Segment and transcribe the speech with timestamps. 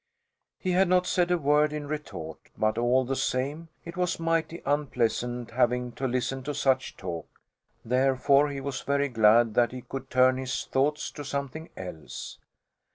[0.57, 4.63] He had not said a word in retort, but all the same it was mighty
[4.65, 7.27] unpleasant having to listen to such talk;
[7.85, 12.39] therefore he was very glad that he could turn his thoughts to something else.